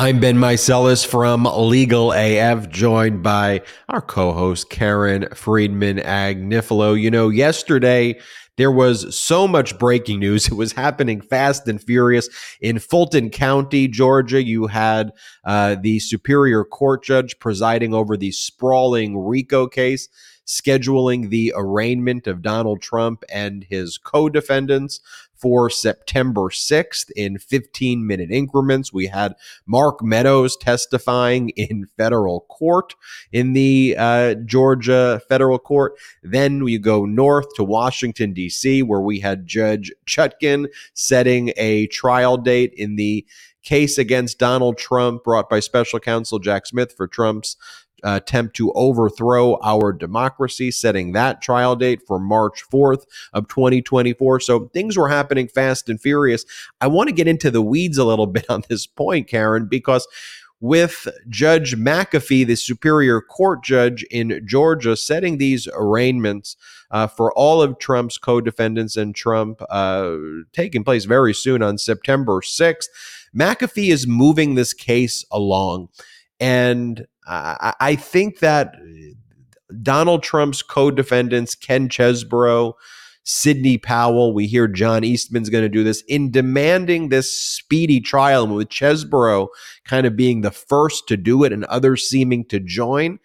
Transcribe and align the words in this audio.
I'm 0.00 0.20
Ben 0.20 0.36
Meiselas 0.36 1.04
from 1.04 1.42
Legal 1.42 2.12
AF, 2.12 2.68
joined 2.68 3.20
by 3.20 3.62
our 3.88 4.00
co 4.00 4.32
host, 4.32 4.70
Karen 4.70 5.26
Friedman 5.34 5.96
Agnifilo. 5.96 6.96
You 6.96 7.10
know, 7.10 7.30
yesterday, 7.30 8.20
there 8.58 8.70
was 8.70 9.16
so 9.16 9.48
much 9.48 9.76
breaking 9.76 10.20
news. 10.20 10.46
It 10.52 10.54
was 10.54 10.70
happening 10.70 11.20
fast 11.20 11.66
and 11.66 11.82
furious. 11.82 12.28
In 12.60 12.78
Fulton 12.78 13.28
County, 13.30 13.88
Georgia, 13.88 14.40
you 14.40 14.68
had 14.68 15.10
uh, 15.44 15.74
the 15.82 15.98
Superior 15.98 16.62
Court 16.62 17.02
judge 17.02 17.36
presiding 17.40 17.92
over 17.92 18.16
the 18.16 18.30
sprawling 18.30 19.18
RICO 19.18 19.66
case, 19.66 20.08
scheduling 20.46 21.30
the 21.30 21.52
arraignment 21.56 22.28
of 22.28 22.40
Donald 22.40 22.82
Trump 22.82 23.24
and 23.32 23.66
his 23.68 23.98
co 23.98 24.28
defendants 24.28 25.00
for 25.38 25.70
September 25.70 26.48
6th 26.50 27.10
in 27.16 27.38
15 27.38 28.06
minute 28.06 28.30
increments. 28.30 28.92
We 28.92 29.06
had 29.06 29.34
Mark 29.66 30.02
Meadows 30.02 30.56
testifying 30.56 31.48
in 31.56 31.86
federal 31.96 32.40
court 32.48 32.94
in 33.32 33.52
the 33.52 33.94
uh, 33.98 34.34
Georgia 34.44 35.20
federal 35.28 35.58
court. 35.58 35.94
Then 36.22 36.64
we 36.64 36.78
go 36.78 37.04
north 37.04 37.54
to 37.56 37.64
Washington, 37.64 38.32
D.C., 38.32 38.82
where 38.82 39.00
we 39.00 39.20
had 39.20 39.46
Judge 39.46 39.92
Chutkan 40.06 40.66
setting 40.94 41.52
a 41.56 41.86
trial 41.88 42.36
date 42.36 42.72
in 42.76 42.96
the 42.96 43.26
case 43.62 43.98
against 43.98 44.38
Donald 44.38 44.78
Trump 44.78 45.24
brought 45.24 45.50
by 45.50 45.60
special 45.60 46.00
counsel 46.00 46.38
Jack 46.38 46.66
Smith 46.66 46.94
for 46.96 47.06
Trump's 47.06 47.56
attempt 48.02 48.56
to 48.56 48.72
overthrow 48.72 49.58
our 49.62 49.92
democracy, 49.92 50.70
setting 50.70 51.12
that 51.12 51.42
trial 51.42 51.76
date 51.76 52.00
for 52.06 52.18
March 52.18 52.62
4th 52.72 53.04
of 53.32 53.48
2024. 53.48 54.40
So 54.40 54.68
things 54.68 54.96
were 54.96 55.08
happening 55.08 55.48
fast 55.48 55.88
and 55.88 56.00
furious. 56.00 56.44
I 56.80 56.86
want 56.86 57.08
to 57.08 57.14
get 57.14 57.28
into 57.28 57.50
the 57.50 57.62
weeds 57.62 57.98
a 57.98 58.04
little 58.04 58.26
bit 58.38 58.46
on 58.48 58.64
this 58.68 58.86
point, 58.86 59.28
Karen, 59.28 59.66
because 59.66 60.06
with 60.60 61.06
Judge 61.28 61.76
McAfee, 61.76 62.46
the 62.46 62.56
Superior 62.56 63.20
Court 63.20 63.62
judge 63.62 64.04
in 64.10 64.42
Georgia, 64.44 64.96
setting 64.96 65.38
these 65.38 65.68
arraignments 65.72 66.56
uh, 66.90 67.06
for 67.06 67.32
all 67.34 67.62
of 67.62 67.78
Trump's 67.78 68.18
co 68.18 68.40
defendants 68.40 68.96
and 68.96 69.14
Trump 69.14 69.62
uh, 69.70 70.16
taking 70.52 70.84
place 70.84 71.04
very 71.04 71.34
soon 71.34 71.62
on 71.62 71.78
September 71.78 72.40
6th. 72.40 72.86
McAfee 73.36 73.92
is 73.92 74.06
moving 74.06 74.54
this 74.54 74.72
case 74.72 75.24
along. 75.30 75.88
And 76.40 77.06
I, 77.28 77.96
think 77.96 78.38
that 78.38 78.74
uh, 78.74 79.74
Donald 79.82 80.22
Trump's 80.22 80.62
co-defendants, 80.62 81.54
Ken 81.54 81.88
Chesebro, 81.88 82.74
Sidney 83.24 83.76
Powell, 83.76 84.32
we 84.32 84.46
hear 84.46 84.66
John 84.66 85.04
Eastman's 85.04 85.50
going 85.50 85.64
to 85.64 85.68
do 85.68 85.84
this 85.84 86.02
in 86.08 86.30
demanding 86.30 87.10
this 87.10 87.30
speedy 87.30 88.00
trial, 88.00 88.44
and 88.44 88.54
with 88.54 88.70
Chesebro 88.70 89.48
kind 89.84 90.06
of 90.06 90.16
being 90.16 90.40
the 90.40 90.50
first 90.50 91.06
to 91.08 91.16
do 91.18 91.44
it 91.44 91.52
and 91.52 91.64
others 91.66 92.08
seeming 92.08 92.46
to 92.46 92.58
join. 92.58 93.18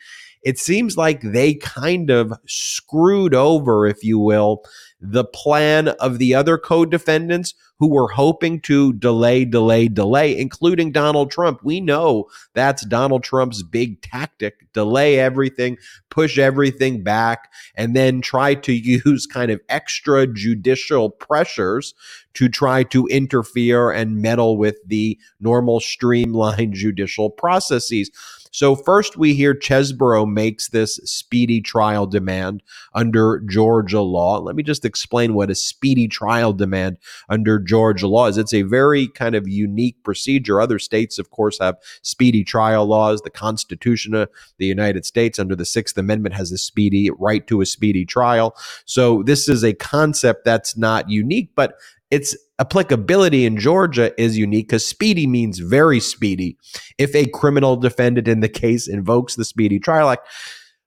It 0.44 0.60
seems 0.60 0.98
like 0.98 1.22
they 1.22 1.56
kind 1.56 2.10
of 2.10 2.34
screwed 2.48 3.36
over, 3.36 3.88
if 3.88 4.04
you 4.04 4.20
will, 4.20 4.64
the 5.02 5.26
plan 5.26 5.90
of 5.90 6.20
the 6.20 6.36
other 6.36 6.58
co 6.58 6.86
defendants 6.86 7.54
who 7.80 7.90
were 7.90 8.10
hoping 8.10 8.62
to 8.62 8.94
delay, 8.94 9.46
delay, 9.46 9.88
delay, 9.90 10.38
including 10.38 10.92
Donald 10.92 11.32
Trump. 11.32 11.62
We 11.64 11.82
know 11.82 12.30
that's 12.54 12.86
Donald 12.86 13.24
Trump's 13.24 13.64
big 13.64 14.02
tactic 14.02 14.68
delay 14.74 15.20
everything, 15.20 15.78
push 16.10 16.38
everything 16.38 17.04
back, 17.04 17.52
and 17.76 17.96
then 17.96 18.22
try 18.22 18.56
to 18.56 18.74
use 19.06 19.26
kind 19.26 19.52
of 19.52 19.62
extra 19.70 20.28
judicial 20.28 21.10
pressures 21.10 21.94
to 22.36 22.50
try 22.50 22.84
to 22.84 23.08
interfere 23.08 23.92
and 23.92 24.22
meddle 24.22 24.58
with 24.58 24.78
the 24.88 25.20
normal 25.42 25.80
streamlined 25.82 26.74
judicial 26.76 27.30
processes. 27.30 28.12
So 28.54 28.76
first 28.76 29.18
we 29.18 29.34
hear 29.34 29.56
Chesebro 29.56 30.32
makes 30.32 30.70
this 30.70 30.98
speedy 30.98 31.60
trial 31.60 32.06
demand 32.06 32.62
under 32.94 33.40
Georgia 33.50 34.02
law. 34.02 34.38
Let 34.38 34.56
me 34.56 34.62
just 34.62 34.86
explain 34.86 35.34
what 35.34 35.50
a 35.50 35.56
speedy 35.56 36.08
trial 36.08 36.54
demand 36.54 36.98
under 37.30 37.58
Georgia 37.58 38.08
law 38.08 38.28
is. 38.28 38.38
It's 38.38 38.54
a 38.54 38.62
very 38.62 39.08
kind 39.08 39.34
of 39.34 39.48
unique 39.48 40.04
procedure. 40.04 40.62
Other 40.62 40.78
states, 40.78 41.18
of 41.18 41.32
course, 41.32 41.58
have 41.60 41.78
speedy 42.04 42.44
trial 42.44 42.86
laws. 42.86 43.22
The 43.22 43.32
Constitution 43.32 44.14
of 44.14 44.30
the 44.60 44.68
United 44.68 45.04
States 45.04 45.40
under 45.40 45.56
the 45.56 45.66
Sixth 45.66 45.98
Amendment 45.98 46.36
has 46.36 46.52
a 46.52 46.58
speedy 46.60 47.10
right 47.18 47.48
to 47.48 47.62
a 47.62 47.66
speedy 47.66 48.06
trial. 48.06 48.56
So 48.86 49.24
this 49.24 49.50
is 49.50 49.64
a 49.64 49.74
concept 49.74 50.46
that's 50.46 50.78
not 50.78 51.10
unique, 51.10 51.50
but 51.56 51.74
its 52.12 52.38
applicability 52.64 53.46
in 53.46 53.58
Georgia 53.58 54.14
is 54.18 54.38
unique 54.38 54.70
because 54.70 54.86
speedy 54.86 55.28
means 55.28 55.60
very 55.60 56.00
speedy. 56.00 56.58
If 56.98 57.14
a 57.14 57.28
criminal 57.28 57.76
defendant 57.76 58.30
in 58.30 58.40
the 58.40 58.48
case 58.48 58.88
invokes 58.88 59.36
the 59.36 59.44
Speedy 59.44 59.80
Trial 59.80 60.10
Act, 60.10 60.26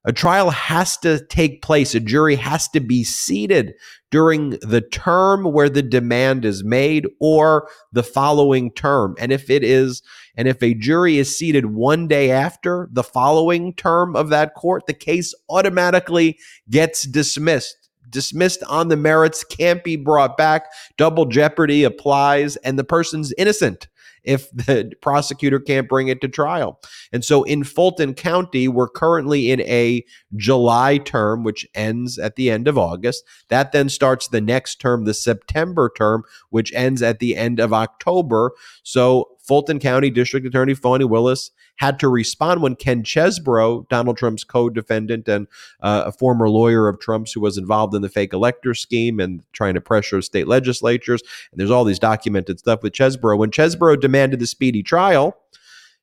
a 0.07 0.13
trial 0.13 0.49
has 0.51 0.97
to 0.99 1.23
take 1.27 1.61
place. 1.61 1.95
A 1.95 2.01
jury 2.01 2.37
has 2.37 2.69
to 2.69 2.81
be 2.81 3.05
seated 3.05 3.75
during 4.11 4.51
the 4.63 4.81
term 4.81 5.45
where 5.45 5.69
the 5.69 5.83
demand 5.83 6.47
is 6.47 6.65
made 6.65 7.07
or 7.21 7.69
the 7.93 8.05
following 8.05 8.73
term. 8.73 9.15
And 9.19 9.31
if 9.31 9.51
it 9.51 9.63
is, 9.63 10.03
and 10.35 10.49
if 10.49 10.63
a 10.63 10.73
jury 10.73 11.19
is 11.19 11.37
seated 11.37 11.67
one 11.67 12.09
day 12.09 12.31
after 12.31 12.89
the 12.91 13.05
following 13.05 13.75
term 13.75 14.17
of 14.17 14.31
that 14.31 14.55
court, 14.55 14.85
the 14.87 14.95
case 14.95 15.35
automatically 15.51 16.39
gets 16.71 17.03
dismissed 17.03 17.86
dismissed 18.17 18.63
on 18.63 18.89
the 18.89 18.97
merits, 18.97 19.45
can't 19.45 19.85
be 19.85 19.95
brought 19.95 20.39
back. 20.39 20.73
Double 20.97 21.27
jeopardy 21.27 21.85
applies, 21.85 22.57
and 22.57 22.79
the 22.79 22.85
person's 22.85 23.35
innocent 23.37 23.89
if 24.25 24.51
the 24.55 24.91
prosecutor 25.03 25.61
can't 25.61 25.87
bring 25.87 26.09
it 26.09 26.23
to 26.23 26.29
trial. 26.29 26.81
And 27.13 27.23
so 27.23 27.43
in 27.43 27.63
Fulton 27.63 28.15
County, 28.15 28.69
we're 28.69 28.89
currently 28.89 29.51
in 29.51 29.61
a 29.61 30.03
July 30.35 30.97
term, 30.97 31.45
which 31.45 31.67
ends 31.75 32.19
at 32.19 32.37
the 32.37 32.51
end 32.51 32.67
of 32.67 32.79
August. 32.79 33.23
That 33.51 33.73
then 33.73 33.91
starts 33.91 34.29
the 34.29 34.41
next 34.41 34.81
term, 34.81 35.05
the 35.05 35.13
September 35.13 35.93
term, 35.95 36.25
which 36.49 36.73
ends 36.73 37.03
at 37.03 37.19
the 37.19 37.37
end 37.37 37.61
of 37.61 37.75
October. 37.75 38.53
So 38.83 39.29
Fulton 39.47 39.79
County 39.79 40.11
District 40.11 40.47
Attorney 40.47 40.75
Fani 40.75 41.05
Willis 41.05 41.51
had 41.77 41.99
to 42.01 42.09
respond 42.09 42.63
when 42.63 42.75
Ken 42.75 43.03
Chesebro, 43.03 43.89
Donald 43.89 44.17
Trump's 44.17 44.45
co-defendant 44.45 45.29
and 45.29 45.47
uh, 45.81 46.05
a 46.07 46.13
former 46.13 46.49
lawyer 46.49 46.89
of 46.89 46.99
Trump's 46.99 47.33
who 47.33 47.41
was 47.41 47.57
involved 47.57 47.95
in 47.95 48.03
the 48.03 48.09
fake 48.09 48.33
elector 48.33 48.75
scheme 48.75 49.21
and 49.21 49.43
trying 49.53 49.75
to 49.75 49.81
pressure 49.81 50.21
state 50.21 50.49
legislatures. 50.49 51.23
And 51.53 51.61
there's 51.61 51.71
all 51.71 51.85
these 51.85 51.99
documented 51.99 52.59
stuff 52.59 52.83
with 52.83 52.93
Chesebro. 52.93 53.39
When 53.39 53.51
Chesebro 53.51 54.01
demanded 54.01 54.41
the 54.41 54.47
speedy 54.47 54.83
trial, 54.83 55.37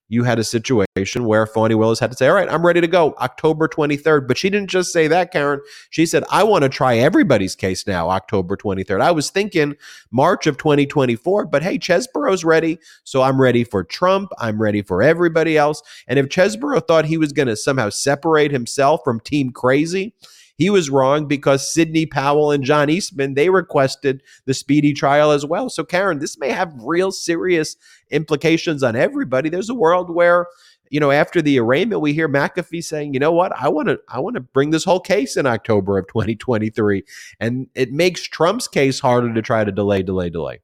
you 0.10 0.24
had 0.24 0.40
a 0.40 0.44
situation 0.44 1.26
where 1.26 1.46
Fani 1.46 1.76
Willis 1.76 2.00
had 2.00 2.12
to 2.12 2.18
say, 2.18 2.28
All 2.28 2.36
right, 2.36 2.50
I'm 2.50 2.66
ready 2.66 2.82
to 2.82 2.88
go 2.88 3.16
October 3.20 3.68
23rd. 3.68 4.28
But 4.28 4.38
she 4.38 4.50
didn't 4.50 4.70
just 4.70 4.92
say 4.92 5.08
that, 5.08 5.32
Karen. 5.32 5.62
She 5.90 6.06
said, 6.06 6.24
I 6.30 6.44
want 6.44 6.64
to 6.64 6.70
try 6.70 6.98
everybody's 6.98 7.56
case 7.56 7.88
now, 7.88 8.10
October 8.10 8.56
23rd. 8.56 9.02
I 9.02 9.12
was 9.12 9.30
thinking 9.30 9.76
March 10.12 10.46
of 10.46 10.58
2024, 10.58 11.46
but 11.48 11.64
hey, 11.64 11.78
Chesebro's 11.78 12.44
ready. 12.44 12.80
So 13.04 13.22
I'm 13.22 13.42
ready 13.42 13.64
for 13.64 13.84
Trump. 13.84 14.32
I'm 14.38 14.62
ready 14.62 14.82
for 14.82 15.02
everybody 15.02 15.58
else. 15.58 15.82
And 16.08 16.20
if 16.20 16.28
Chesebro 16.28 16.86
thought 16.88 17.06
he 17.06 17.18
was 17.18 17.34
going 17.34 17.48
to 17.48 17.56
somehow 17.56 17.90
separate 17.90 18.52
himself 18.52 19.02
from 19.04 19.20
Team 19.20 19.52
Crazy, 19.52 20.14
he 20.58 20.70
was 20.70 20.90
wrong 20.90 21.28
because 21.28 21.72
Sidney 21.72 22.06
Powell 22.06 22.52
and 22.52 22.64
John 22.64 22.90
Eastman, 22.90 23.34
they 23.34 23.50
requested 23.50 24.22
the 24.46 24.54
speedy 24.54 24.94
trial 24.94 25.32
as 25.32 25.46
well. 25.46 25.70
So, 25.70 25.84
Karen, 25.84 26.20
this 26.20 26.38
may 26.38 26.50
have 26.50 26.74
real 26.78 27.12
serious 27.12 27.76
implications 28.12 28.84
on 28.84 28.96
everybody. 28.96 29.50
There's 29.50 29.70
a 29.70 29.76
world 29.76 30.14
where 30.14 30.48
you 30.94 31.00
know, 31.00 31.10
after 31.10 31.42
the 31.42 31.60
arraignment, 31.60 32.02
we 32.02 32.14
hear 32.14 32.30
McAfee 32.30 32.84
saying, 32.84 33.16
"You 33.16 33.20
know 33.20 33.32
what? 33.32 33.52
I 33.60 33.68
want 33.68 33.88
to, 33.88 34.00
I 34.10 34.20
want 34.20 34.36
to 34.36 34.42
bring 34.42 34.70
this 34.70 34.84
whole 34.84 35.00
case 35.00 35.36
in 35.36 35.48
October 35.48 35.98
of 35.98 36.08
2023," 36.08 37.04
and 37.40 37.66
it 37.74 37.92
makes 37.92 38.22
Trump's 38.22 38.68
case 38.68 39.00
harder 39.00 39.34
to 39.34 39.42
try 39.42 39.64
to 39.64 39.72
delay, 39.72 40.04
delay, 40.04 40.30
delay. 40.30 40.60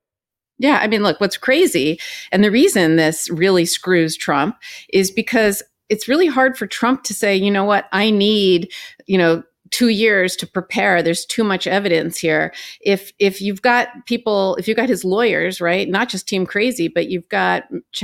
Yeah, 0.60 0.78
I 0.84 0.88
mean, 0.88 1.02
look, 1.02 1.20
what's 1.20 1.36
crazy, 1.36 2.00
and 2.32 2.44
the 2.44 2.52
reason 2.52 2.96
this 2.96 3.28
really 3.32 3.66
screws 3.66 4.16
Trump 4.16 4.56
is 4.94 5.09
because 5.09 5.64
it's 5.90 6.08
really 6.08 6.28
hard 6.28 6.59
for 6.59 6.68
Trump 6.68 7.02
to 7.06 7.14
say, 7.16 7.35
you 7.35 7.50
know 7.50 7.64
what, 7.64 7.88
I 7.92 8.12
need, 8.12 8.72
you 9.08 9.18
know, 9.18 9.42
two 9.72 9.90
years 9.90 10.36
to 10.38 10.48
prepare. 10.48 11.02
There's 11.02 11.26
too 11.26 11.44
much 11.44 11.68
evidence 11.68 12.18
here. 12.18 12.54
If 12.82 13.12
if 13.20 13.42
you've 13.42 13.62
got 13.62 13.90
people 14.06 14.56
if 14.56 14.68
you've 14.68 14.78
got 14.78 14.90
his 14.90 15.06
lawyers 15.06 15.62
right 15.62 15.88
not 15.90 16.10
just 16.10 16.28
team 16.28 16.46
crazy 16.46 16.88
but 16.88 17.10
you've 17.10 17.28
got 17.30 17.64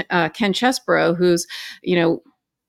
uh, 0.10 0.30
ken 0.30 0.54
chesebro 0.54 1.16
who's 1.16 1.48
you 1.82 1.96
know 1.96 2.22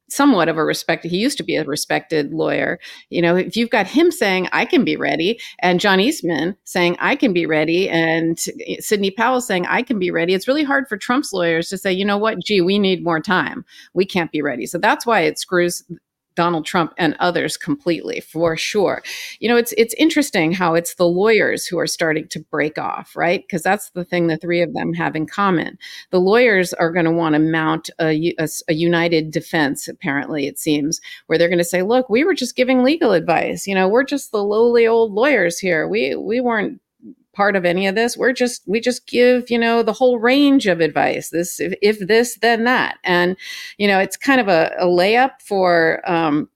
somewhat 0.09 0.49
of 0.49 0.57
a 0.57 0.65
respected 0.65 1.11
he 1.11 1.19
used 1.19 1.37
to 1.37 1.43
be 1.43 1.57
a 1.57 1.65
respected 1.65 2.33
lawyer. 2.33 2.79
You 3.11 3.23
know 3.23 3.37
if 3.37 3.57
you've 3.57 3.71
got 3.71 3.87
him 3.87 4.11
saying 4.11 4.49
i 4.53 4.65
can 4.65 4.85
be 4.85 4.97
ready 4.97 5.41
and 5.61 5.81
john 5.81 6.01
eastman 6.01 6.57
saying 6.65 6.97
i 7.01 7.17
can 7.17 7.33
be 7.33 7.47
ready 7.47 7.89
and 7.89 8.39
sidney 8.79 9.11
powell 9.11 9.41
saying 9.41 9.67
i 9.67 9.83
can 9.83 9.99
be 9.99 10.11
ready 10.11 10.33
it's 10.35 10.49
really 10.49 10.65
hard 10.65 10.89
for 10.89 10.97
trump's 10.97 11.33
lawyers 11.33 11.69
to 11.69 11.79
say 11.79 11.93
you 11.93 12.05
know 12.05 12.19
what? 12.19 12.39
Gee 12.43 12.61
we 12.61 12.79
need 12.79 13.05
more 13.05 13.21
time. 13.21 13.65
We 13.95 14.05
can't 14.05 14.33
be 14.33 14.43
ready. 14.43 14.67
So 14.67 14.79
that's 14.79 15.07
why 15.07 15.21
it 15.21 15.39
screws 15.39 15.85
Donald 16.37 16.65
Trump 16.65 16.94
and 16.97 17.17
others 17.19 17.56
completely, 17.56 18.21
for 18.21 18.56
sure. 18.56 19.03
You 19.41 19.49
know, 19.49 19.56
it's 19.56 19.75
it's 19.77 19.94
interesting 19.94 20.53
how 20.53 20.75
it's 20.75 20.94
the 20.94 21.09
lawyers 21.09 21.67
who 21.67 21.79
are 21.79 21.87
starting 21.87 22.29
to 22.29 22.41
break 22.50 22.79
off, 22.79 23.17
right? 23.17 23.43
Because 23.43 23.62
that's 23.62 23.91
the 23.91 24.05
thing 24.05 24.29
the 24.29 24.37
three 24.37 24.62
of 24.62 24.75
them 24.75 24.93
have 24.93 25.17
in 25.17 25.27
common. 25.27 25.79
The 26.11 26.21
lawyers 26.21 26.73
are 26.75 26.93
going 26.93 27.06
to 27.06 27.11
want 27.11 27.35
to 27.35 27.41
mount 27.41 27.91
a, 28.00 28.35
a, 28.38 28.49
a 28.69 28.75
united 28.75 29.31
defense, 29.31 29.88
apparently, 29.88 30.47
it 30.47 30.59
seems, 30.59 31.00
where 31.27 31.38
they're 31.38 31.49
going 31.49 31.59
to 31.59 31.65
say, 31.65 31.83
look, 31.83 32.09
we 32.09 32.23
were 32.23 32.35
just 32.35 32.56
giving 32.56 32.85
legal 32.85 33.12
advice. 33.12 33.67
You 33.67 33.75
know, 33.75 33.88
we're 33.88 34.05
just 34.05 34.31
the 34.31 34.44
lowly 34.44 34.87
old 34.87 35.12
lawyers 35.12 35.59
here. 35.59 35.88
We 35.88 36.15
we 36.15 36.41
weren't 36.41 36.81
part 37.37 37.55
of 37.55 37.65
any 37.65 37.87
of 37.87 37.94
this 37.94 38.17
we're 38.17 38.33
just 38.33 38.62
we 38.67 38.81
just 38.81 39.06
give 39.06 39.50
you 39.50 39.59
know 39.59 39.83
the 39.83 39.93
whole 39.93 40.19
range 40.19 40.67
of 40.67 40.81
advice 40.81 41.29
this 41.29 41.61
if, 41.61 41.75
if 41.83 41.99
this 42.00 42.38
then 42.41 42.65
that 42.65 42.97
and 43.05 43.37
you 43.77 43.87
know 43.87 43.99
it's 43.99 44.17
kind 44.17 44.41
of 44.41 44.49
a, 44.49 44.75
a 44.79 44.87
layup 44.87 45.33
for 45.41 46.00
um 46.11 46.49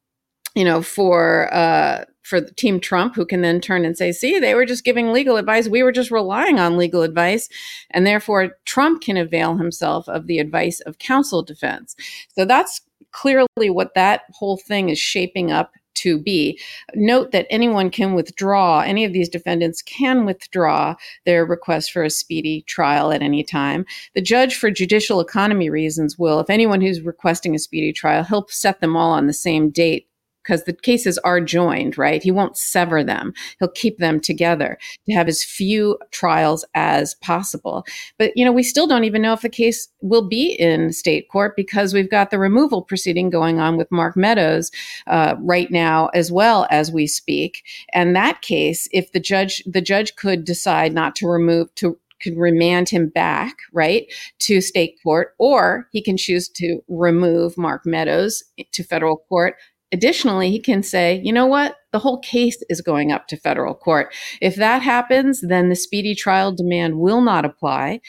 you 0.54 0.64
know 0.64 0.80
for 0.80 1.52
uh 1.54 2.04
for 2.30 2.40
team 2.40 2.78
Trump, 2.78 3.16
who 3.16 3.26
can 3.26 3.42
then 3.42 3.60
turn 3.60 3.84
and 3.84 3.98
say, 3.98 4.12
see, 4.12 4.38
they 4.38 4.54
were 4.54 4.64
just 4.64 4.84
giving 4.84 5.12
legal 5.12 5.36
advice. 5.36 5.68
We 5.68 5.82
were 5.82 5.90
just 5.90 6.12
relying 6.12 6.60
on 6.60 6.76
legal 6.76 7.02
advice. 7.02 7.48
And 7.90 8.06
therefore, 8.06 8.56
Trump 8.64 9.02
can 9.02 9.16
avail 9.16 9.56
himself 9.56 10.08
of 10.08 10.28
the 10.28 10.38
advice 10.38 10.78
of 10.80 10.98
counsel 10.98 11.42
defense. 11.42 11.96
So 12.36 12.44
that's 12.44 12.82
clearly 13.10 13.68
what 13.68 13.94
that 13.94 14.22
whole 14.32 14.56
thing 14.56 14.88
is 14.90 14.98
shaping 14.98 15.50
up 15.50 15.72
to 15.94 16.18
be. 16.18 16.58
Note 16.94 17.32
that 17.32 17.46
anyone 17.50 17.90
can 17.90 18.14
withdraw, 18.14 18.80
any 18.80 19.04
of 19.04 19.12
these 19.12 19.28
defendants 19.28 19.82
can 19.82 20.24
withdraw 20.24 20.94
their 21.24 21.44
request 21.44 21.92
for 21.92 22.02
a 22.02 22.10
speedy 22.10 22.62
trial 22.66 23.12
at 23.12 23.22
any 23.22 23.42
time. 23.42 23.84
The 24.14 24.20
judge, 24.20 24.56
for 24.56 24.70
judicial 24.70 25.20
economy 25.20 25.70
reasons, 25.70 26.18
will, 26.18 26.40
if 26.40 26.50
anyone 26.50 26.80
who's 26.80 27.00
requesting 27.00 27.54
a 27.54 27.58
speedy 27.58 27.92
trial, 27.92 28.24
he'll 28.24 28.46
set 28.48 28.80
them 28.80 28.96
all 28.96 29.12
on 29.12 29.26
the 29.26 29.32
same 29.32 29.70
date 29.70 30.09
because 30.42 30.64
the 30.64 30.72
cases 30.72 31.18
are 31.18 31.40
joined, 31.40 31.98
right? 31.98 32.22
He 32.22 32.30
won't 32.30 32.56
sever 32.56 33.04
them. 33.04 33.32
He'll 33.58 33.68
keep 33.68 33.98
them 33.98 34.20
together 34.20 34.78
to 35.06 35.14
have 35.14 35.28
as 35.28 35.44
few 35.44 35.98
trials 36.10 36.64
as 36.74 37.14
possible. 37.16 37.84
But, 38.18 38.36
you 38.36 38.44
know, 38.44 38.52
we 38.52 38.62
still 38.62 38.86
don't 38.86 39.04
even 39.04 39.22
know 39.22 39.32
if 39.32 39.42
the 39.42 39.48
case 39.48 39.88
will 40.00 40.26
be 40.26 40.52
in 40.52 40.92
state 40.92 41.28
court 41.28 41.56
because 41.56 41.92
we've 41.92 42.10
got 42.10 42.30
the 42.30 42.38
removal 42.38 42.82
proceeding 42.82 43.30
going 43.30 43.60
on 43.60 43.76
with 43.76 43.90
Mark 43.90 44.16
Meadows 44.16 44.70
uh, 45.06 45.34
right 45.38 45.70
now 45.70 46.08
as 46.14 46.32
well 46.32 46.66
as 46.70 46.90
we 46.90 47.06
speak. 47.06 47.64
And 47.92 48.16
that 48.16 48.42
case, 48.42 48.88
if 48.92 49.12
the 49.12 49.20
judge, 49.20 49.62
the 49.66 49.80
judge 49.80 50.16
could 50.16 50.44
decide 50.44 50.92
not 50.92 51.14
to 51.16 51.26
remove, 51.26 51.74
to 51.76 51.98
could 52.20 52.36
remand 52.36 52.88
him 52.88 53.08
back, 53.08 53.56
right, 53.72 54.06
to 54.40 54.60
state 54.60 54.98
court, 55.02 55.34
or 55.38 55.88
he 55.90 56.02
can 56.02 56.16
choose 56.16 56.48
to 56.48 56.80
remove 56.88 57.56
Mark 57.56 57.86
Meadows 57.86 58.44
to 58.72 58.84
federal 58.84 59.16
court 59.28 59.56
Additionally, 59.92 60.50
he 60.50 60.60
can 60.60 60.82
say, 60.82 61.20
you 61.24 61.32
know 61.32 61.46
what? 61.46 61.76
The 61.92 61.98
whole 61.98 62.20
case 62.20 62.62
is 62.68 62.80
going 62.80 63.10
up 63.10 63.26
to 63.28 63.36
federal 63.36 63.74
court. 63.74 64.14
If 64.40 64.54
that 64.56 64.82
happens, 64.82 65.40
then 65.40 65.68
the 65.68 65.76
speedy 65.76 66.14
trial 66.14 66.52
demand 66.52 66.98
will 66.98 67.20
not 67.20 67.44
apply. 67.44 68.00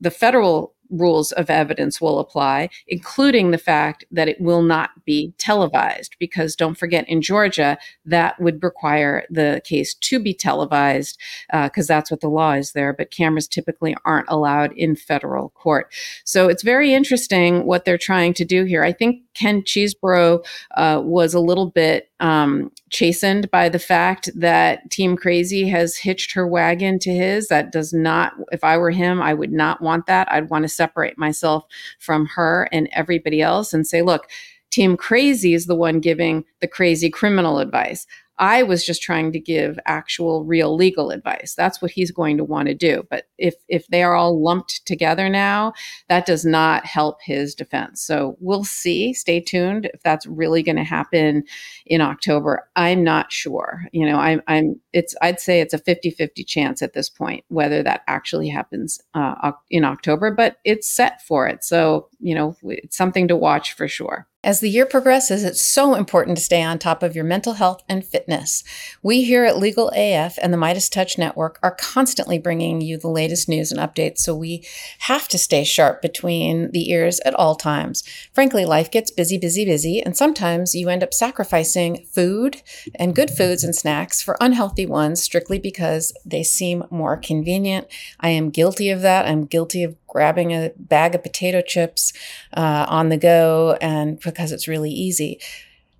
The 0.00 0.10
federal 0.10 0.74
rules 0.90 1.32
of 1.32 1.48
evidence 1.48 2.00
will 2.00 2.18
apply, 2.18 2.68
including 2.88 3.50
the 3.50 3.58
fact 3.58 4.04
that 4.10 4.28
it 4.28 4.40
will 4.40 4.62
not 4.62 4.90
be 5.04 5.32
televised. 5.38 6.16
Because 6.18 6.56
don't 6.56 6.76
forget, 6.76 7.08
in 7.08 7.22
Georgia, 7.22 7.78
that 8.04 8.40
would 8.40 8.62
require 8.62 9.24
the 9.30 9.62
case 9.64 9.94
to 9.94 10.18
be 10.18 10.34
televised 10.34 11.18
because 11.52 11.88
uh, 11.88 11.94
that's 11.94 12.10
what 12.10 12.20
the 12.20 12.28
law 12.28 12.52
is 12.52 12.72
there. 12.72 12.92
But 12.92 13.10
cameras 13.10 13.48
typically 13.48 13.96
aren't 14.04 14.28
allowed 14.28 14.72
in 14.72 14.96
federal 14.96 15.50
court. 15.50 15.92
So 16.24 16.48
it's 16.48 16.62
very 16.62 16.92
interesting 16.92 17.66
what 17.66 17.84
they're 17.84 17.98
trying 17.98 18.34
to 18.34 18.44
do 18.44 18.64
here. 18.64 18.82
I 18.82 18.92
think 18.92 19.22
Ken 19.40 19.62
Chesebro 19.62 20.44
uh, 20.76 21.00
was 21.02 21.32
a 21.32 21.40
little 21.40 21.70
bit 21.70 22.10
um, 22.20 22.70
chastened 22.90 23.50
by 23.50 23.70
the 23.70 23.78
fact 23.78 24.28
that 24.34 24.90
Team 24.90 25.16
Crazy 25.16 25.66
has 25.68 25.96
hitched 25.96 26.32
her 26.32 26.46
wagon 26.46 26.98
to 26.98 27.10
his. 27.10 27.48
That 27.48 27.72
does 27.72 27.94
not, 27.94 28.34
if 28.52 28.62
I 28.62 28.76
were 28.76 28.90
him, 28.90 29.22
I 29.22 29.32
would 29.32 29.52
not 29.52 29.80
want 29.80 30.06
that. 30.06 30.30
I'd 30.30 30.50
want 30.50 30.64
to 30.64 30.68
separate 30.68 31.16
myself 31.16 31.64
from 31.98 32.26
her 32.26 32.68
and 32.70 32.88
everybody 32.92 33.40
else 33.40 33.72
and 33.72 33.86
say, 33.86 34.02
look, 34.02 34.28
Team 34.70 34.96
Crazy 34.96 35.54
is 35.54 35.66
the 35.66 35.74
one 35.74 36.00
giving 36.00 36.44
the 36.60 36.68
crazy 36.68 37.08
criminal 37.08 37.58
advice. 37.60 38.06
I 38.40 38.62
was 38.62 38.86
just 38.86 39.02
trying 39.02 39.32
to 39.32 39.38
give 39.38 39.78
actual 39.84 40.44
real 40.44 40.74
legal 40.74 41.10
advice. 41.10 41.54
That's 41.54 41.82
what 41.82 41.90
he's 41.90 42.10
going 42.10 42.38
to 42.38 42.44
want 42.44 42.68
to 42.68 42.74
do. 42.74 43.06
But 43.10 43.26
if 43.36 43.54
if 43.68 43.86
they 43.88 44.02
are 44.02 44.14
all 44.14 44.42
lumped 44.42 44.84
together 44.86 45.28
now, 45.28 45.74
that 46.08 46.24
does 46.24 46.44
not 46.44 46.86
help 46.86 47.18
his 47.22 47.54
defense. 47.54 48.00
So 48.02 48.36
we'll 48.40 48.64
see. 48.64 49.12
Stay 49.12 49.40
tuned 49.40 49.90
if 49.92 50.02
that's 50.02 50.26
really 50.26 50.62
going 50.62 50.76
to 50.76 50.84
happen 50.84 51.44
in 51.84 52.00
October. 52.00 52.66
I'm 52.76 53.04
not 53.04 53.30
sure. 53.30 53.82
You 53.92 54.06
know, 54.06 54.16
I'm 54.16 54.40
I'm 54.48 54.80
it's 54.92 55.14
I'd 55.22 55.40
say 55.40 55.60
it's 55.60 55.74
a 55.74 55.78
50-50 55.78 56.46
chance 56.46 56.82
at 56.82 56.92
this 56.92 57.08
point 57.08 57.44
whether 57.48 57.82
that 57.82 58.02
actually 58.06 58.48
happens 58.48 59.00
uh, 59.14 59.52
in 59.70 59.84
October, 59.84 60.30
but 60.30 60.58
it's 60.64 60.88
set 60.88 61.22
for 61.22 61.46
it. 61.46 61.64
So, 61.64 62.08
you 62.18 62.34
know, 62.34 62.56
it's 62.62 62.96
something 62.96 63.28
to 63.28 63.36
watch 63.36 63.72
for 63.72 63.88
sure. 63.88 64.26
As 64.42 64.60
the 64.60 64.70
year 64.70 64.86
progresses, 64.86 65.44
it's 65.44 65.60
so 65.60 65.94
important 65.94 66.38
to 66.38 66.42
stay 66.42 66.62
on 66.62 66.78
top 66.78 67.02
of 67.02 67.14
your 67.14 67.24
mental 67.24 67.52
health 67.52 67.82
and 67.90 68.02
fitness. 68.02 68.64
We 69.02 69.22
here 69.22 69.44
at 69.44 69.58
Legal 69.58 69.92
AF 69.94 70.38
and 70.40 70.50
the 70.50 70.56
MeidasTouch 70.56 71.18
Network 71.18 71.58
are 71.62 71.76
constantly 71.78 72.38
bringing 72.38 72.80
you 72.80 72.96
the 72.96 73.08
latest 73.10 73.50
news 73.50 73.70
and 73.70 73.78
updates, 73.78 74.20
so 74.20 74.34
we 74.34 74.64
have 75.00 75.28
to 75.28 75.36
stay 75.36 75.62
sharp 75.62 76.00
between 76.00 76.70
the 76.70 76.90
ears 76.90 77.20
at 77.26 77.34
all 77.34 77.54
times. 77.54 78.02
Frankly, 78.32 78.64
life 78.64 78.90
gets 78.90 79.10
busy, 79.10 79.36
busy, 79.36 79.66
busy, 79.66 80.02
and 80.02 80.16
sometimes 80.16 80.74
you 80.74 80.88
end 80.88 81.02
up 81.02 81.12
sacrificing 81.12 82.06
food 82.10 82.62
and 82.94 83.14
good 83.14 83.28
foods 83.28 83.62
and 83.62 83.76
snacks 83.76 84.22
for 84.22 84.38
unhealthy 84.40 84.79
ones 84.86 85.22
strictly 85.22 85.58
because 85.58 86.12
they 86.24 86.42
seem 86.42 86.84
more 86.90 87.16
convenient. 87.16 87.86
I 88.20 88.30
am 88.30 88.50
guilty 88.50 88.90
of 88.90 89.02
that. 89.02 89.26
I'm 89.26 89.44
guilty 89.44 89.82
of 89.82 89.94
grabbing 90.06 90.52
a 90.52 90.72
bag 90.76 91.14
of 91.14 91.22
potato 91.22 91.60
chips 91.60 92.12
uh, 92.54 92.86
on 92.88 93.08
the 93.08 93.16
go 93.16 93.78
and 93.80 94.18
because 94.20 94.52
it's 94.52 94.68
really 94.68 94.90
easy. 94.90 95.40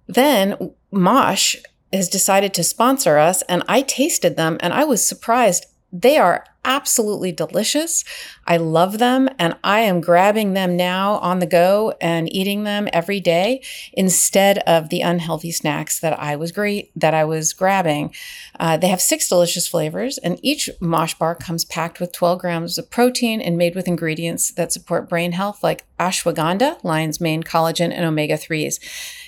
Then 0.06 0.72
Mosh 0.90 1.56
has 1.92 2.08
decided 2.08 2.54
to 2.54 2.64
sponsor 2.64 3.18
us 3.18 3.42
and 3.42 3.62
I 3.68 3.82
tasted 3.82 4.36
them 4.36 4.58
and 4.60 4.72
I 4.72 4.84
was 4.84 5.06
surprised. 5.06 5.66
They 5.92 6.18
are 6.18 6.44
absolutely 6.64 7.32
delicious. 7.32 8.04
I 8.46 8.56
love 8.56 8.98
them 8.98 9.28
and 9.38 9.56
I 9.64 9.80
am 9.80 10.00
grabbing 10.00 10.52
them 10.52 10.76
now 10.76 11.14
on 11.14 11.38
the 11.38 11.46
go 11.46 11.94
and 12.00 12.32
eating 12.32 12.64
them 12.64 12.88
every 12.92 13.20
day 13.20 13.62
instead 13.92 14.58
of 14.58 14.88
the 14.88 15.00
unhealthy 15.00 15.52
snacks 15.52 16.00
that 16.00 16.18
I 16.18 16.36
was 16.36 16.52
great 16.52 16.90
that 16.96 17.14
I 17.14 17.24
was 17.24 17.52
grabbing. 17.52 18.14
Uh, 18.58 18.76
they 18.76 18.88
have 18.88 19.00
six 19.00 19.28
delicious 19.28 19.66
flavors 19.66 20.18
and 20.18 20.38
each 20.42 20.68
mosh 20.80 21.14
bar 21.14 21.34
comes 21.34 21.64
packed 21.64 22.00
with 22.00 22.12
12 22.12 22.40
grams 22.40 22.78
of 22.78 22.90
protein 22.90 23.40
and 23.40 23.56
made 23.56 23.74
with 23.74 23.88
ingredients 23.88 24.50
that 24.52 24.72
support 24.72 25.08
brain 25.08 25.32
health 25.32 25.62
like 25.62 25.84
ashwagandha, 25.98 26.82
lion's 26.82 27.20
mane 27.20 27.42
collagen, 27.42 27.92
and 27.92 28.04
omega 28.04 28.34
3s. 28.34 28.78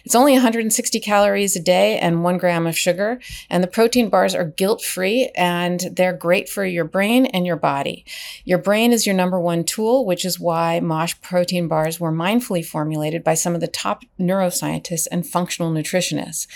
It's 0.04 0.14
only 0.14 0.32
160 0.32 0.98
calories 1.00 1.54
a 1.54 1.60
day 1.60 1.98
and 1.98 2.24
one 2.24 2.38
gram 2.38 2.66
of 2.66 2.76
sugar. 2.76 3.20
And 3.48 3.62
the 3.62 3.68
protein 3.68 4.08
bars 4.08 4.34
are 4.34 4.44
guilt 4.44 4.82
free 4.82 5.30
and 5.36 5.80
they're 5.92 6.12
great 6.12 6.48
for 6.48 6.64
your 6.64 6.84
brain 7.22 7.34
and 7.34 7.46
your 7.46 7.56
body. 7.56 8.04
Your 8.44 8.58
brain 8.58 8.92
is 8.92 9.06
your 9.06 9.14
number 9.14 9.40
one 9.40 9.64
tool, 9.64 10.04
which 10.04 10.24
is 10.24 10.40
why 10.40 10.80
MOSH 10.80 11.20
protein 11.20 11.68
bars 11.68 12.00
were 12.00 12.12
mindfully 12.12 12.64
formulated 12.64 13.22
by 13.24 13.34
some 13.34 13.54
of 13.54 13.60
the 13.60 13.68
top 13.68 14.02
neuroscientists 14.18 15.06
and 15.10 15.26
functional 15.26 15.72
nutritionists. 15.72 16.46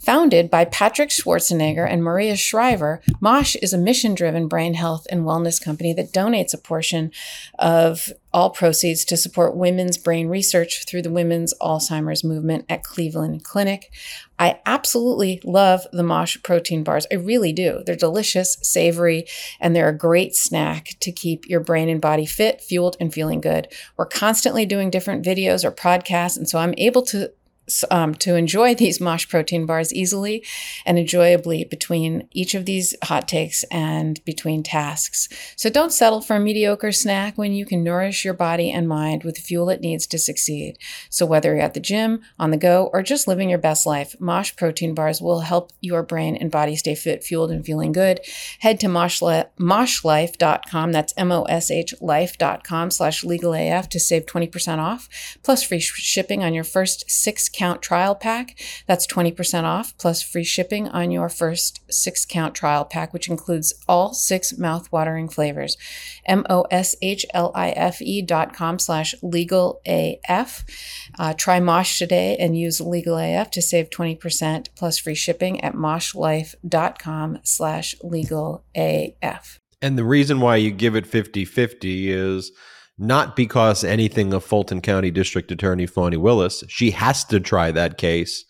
Founded 0.00 0.50
by 0.50 0.64
Patrick 0.64 1.10
Schwarzenegger 1.10 1.88
and 1.88 2.02
Maria 2.02 2.36
Shriver, 2.36 3.00
MOSH 3.20 3.56
is 3.56 3.72
a 3.72 3.78
mission 3.78 4.14
driven 4.14 4.48
brain 4.48 4.74
health 4.74 5.06
and 5.10 5.24
wellness 5.24 5.62
company 5.62 5.94
that 5.94 6.12
donates 6.12 6.52
a 6.52 6.58
portion 6.58 7.12
of 7.58 8.12
all 8.32 8.50
proceeds 8.50 9.04
to 9.04 9.16
support 9.16 9.56
women's 9.56 9.98
brain 9.98 10.28
research 10.28 10.84
through 10.86 11.02
the 11.02 11.10
Women's 11.10 11.54
Alzheimer's 11.60 12.24
Movement 12.24 12.64
at 12.68 12.82
Cleveland 12.82 13.44
Clinic. 13.44 13.92
I 14.38 14.60
absolutely 14.66 15.40
love 15.44 15.86
the 15.92 16.02
Mosh 16.02 16.36
protein 16.42 16.82
bars. 16.82 17.06
I 17.12 17.16
really 17.16 17.52
do. 17.52 17.82
They're 17.84 17.94
delicious, 17.94 18.56
savory, 18.62 19.26
and 19.60 19.76
they're 19.76 19.88
a 19.88 19.96
great 19.96 20.34
snack 20.34 20.96
to 21.00 21.12
keep 21.12 21.48
your 21.48 21.60
brain 21.60 21.88
and 21.88 22.00
body 22.00 22.26
fit, 22.26 22.60
fueled, 22.60 22.96
and 22.98 23.12
feeling 23.12 23.40
good. 23.40 23.68
We're 23.96 24.06
constantly 24.06 24.66
doing 24.66 24.90
different 24.90 25.24
videos 25.24 25.64
or 25.64 25.70
podcasts, 25.70 26.36
and 26.36 26.48
so 26.48 26.58
I'm 26.58 26.74
able 26.78 27.02
to 27.02 27.32
um, 27.90 28.14
to 28.16 28.36
enjoy 28.36 28.74
these 28.82 29.00
Mosh 29.00 29.28
protein 29.28 29.66
bars 29.66 29.92
easily 29.92 30.44
and 30.84 30.98
enjoyably 30.98 31.64
between 31.64 32.28
each 32.32 32.54
of 32.54 32.66
these 32.66 32.94
hot 33.04 33.28
takes 33.28 33.64
and 33.64 34.24
between 34.24 34.62
tasks. 34.62 35.28
So 35.56 35.70
don't 35.70 35.92
settle 35.92 36.20
for 36.20 36.36
a 36.36 36.40
mediocre 36.40 36.92
snack 36.92 37.38
when 37.38 37.52
you 37.52 37.66
can 37.66 37.82
nourish 37.82 38.24
your 38.24 38.34
body 38.34 38.70
and 38.70 38.88
mind 38.88 39.24
with 39.24 39.36
the 39.36 39.42
fuel 39.42 39.70
it 39.70 39.80
needs 39.80 40.06
to 40.08 40.18
succeed. 40.18 40.78
So 41.10 41.26
whether 41.26 41.54
you're 41.54 41.64
at 41.64 41.74
the 41.74 41.80
gym, 41.80 42.22
on 42.38 42.50
the 42.50 42.56
go, 42.56 42.90
or 42.92 43.02
just 43.02 43.28
living 43.28 43.48
your 43.48 43.58
best 43.58 43.86
life, 43.86 44.14
Mosh 44.20 44.54
protein 44.56 44.94
bars 44.94 45.20
will 45.20 45.40
help 45.40 45.72
your 45.80 46.02
brain 46.02 46.36
and 46.36 46.50
body 46.50 46.76
stay 46.76 46.94
fit, 46.94 47.24
fueled, 47.24 47.50
and 47.50 47.64
feeling 47.64 47.92
good. 47.92 48.20
Head 48.60 48.80
to 48.80 48.86
moshlife.com. 48.86 50.92
That's 50.92 51.14
M-O-S-H 51.16 51.94
life.com 52.00 52.90
slash 52.90 53.24
legalaf 53.24 53.88
to 53.88 54.00
save 54.00 54.26
20% 54.26 54.78
off, 54.78 55.08
plus 55.42 55.62
free 55.62 55.80
shipping 55.80 56.44
on 56.44 56.54
your 56.54 56.64
first 56.64 57.10
six 57.10 57.48
count 57.52 57.82
trial 57.82 58.14
pack. 58.14 58.58
That's 58.86 59.06
20% 59.06 59.64
off 59.64 59.96
plus 59.98 60.22
free 60.22 60.44
shipping 60.44 60.88
on 60.88 61.10
your 61.10 61.28
first 61.28 61.80
six 61.92 62.24
count 62.24 62.54
trial 62.54 62.84
pack, 62.84 63.12
which 63.12 63.28
includes 63.28 63.72
all 63.88 64.14
six 64.14 64.56
mouth-watering 64.56 65.28
flavors. 65.28 65.76
M 66.26 66.44
O 66.48 66.62
S 66.70 66.96
H 67.02 67.26
L 67.34 67.52
I 67.54 67.70
F 67.70 68.00
E 68.00 68.22
dot 68.22 68.54
com 68.54 68.78
slash 68.78 69.14
legal 69.22 69.80
AF. 69.86 70.64
Uh, 71.18 71.34
try 71.34 71.60
Mosh 71.60 71.98
today 71.98 72.36
and 72.38 72.56
use 72.56 72.80
legal 72.80 73.16
AF 73.16 73.50
to 73.50 73.62
save 73.62 73.90
20% 73.90 74.68
plus 74.74 74.98
free 74.98 75.14
shipping 75.14 75.60
at 75.60 75.74
moshlife.com 75.74 77.38
slash 77.42 77.94
legal 78.02 78.64
AF. 78.74 79.60
And 79.80 79.98
the 79.98 80.04
reason 80.04 80.40
why 80.40 80.56
you 80.56 80.70
give 80.70 80.94
it 80.94 81.06
50 81.06 81.44
50 81.44 82.10
is 82.12 82.52
not 82.98 83.36
because 83.36 83.84
anything 83.84 84.32
of 84.32 84.44
Fulton 84.44 84.80
County 84.80 85.10
District 85.10 85.50
Attorney 85.50 85.86
Fani 85.86 86.16
Willis. 86.16 86.62
She 86.68 86.90
has 86.92 87.24
to 87.26 87.40
try 87.40 87.70
that 87.72 87.98
case 87.98 88.44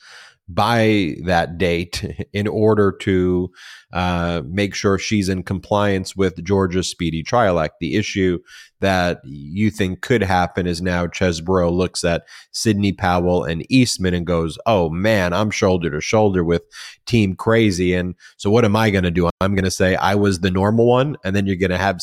by 0.49 1.15
that 1.25 1.59
date 1.59 2.05
in 2.33 2.47
order 2.47 2.93
to 2.93 3.51
uh, 3.93 4.43
make 4.47 4.75
sure 4.75 4.99
she's 4.99 5.29
in 5.29 5.43
compliance 5.43 6.17
with 6.17 6.43
Georgia's 6.45 6.89
Speedy 6.89 7.23
Trial 7.23 7.61
Act. 7.61 7.75
The 7.81 7.97
issue 7.97 8.39
that 8.83 9.21
you 9.25 9.71
think 9.71 10.03
could 10.03 10.23
happen 10.23 10.67
is 10.67 10.83
now 10.83 11.07
Chesebro 11.07 11.73
looks 11.73 12.05
at 12.05 12.27
Sidney 12.51 12.93
Powell 12.93 13.45
and 13.45 13.65
Eastman 13.71 14.13
and 14.13 14.27
goes, 14.27 14.59
"Oh 14.67 14.91
man, 14.91 15.33
I'm 15.33 15.51
shoulder 15.51 15.89
to 15.91 16.01
shoulder 16.01 16.45
with 16.45 16.63
Team 17.07 17.35
Crazy." 17.35 17.95
And 17.95 18.15
so, 18.37 18.51
what 18.51 18.65
am 18.65 18.77
I 18.77 18.91
going 18.91 19.05
to 19.05 19.11
do? 19.11 19.31
I'm 19.41 19.55
going 19.55 19.65
to 19.65 19.71
say 19.71 19.95
I 19.95 20.17
was 20.17 20.41
the 20.41 20.51
normal 20.51 20.87
one, 20.87 21.17
and 21.25 21.35
then 21.35 21.47
you're 21.47 21.57
going 21.57 21.71
to 21.71 21.79
have 21.79 22.01